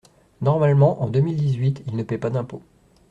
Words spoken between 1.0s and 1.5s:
en deux mille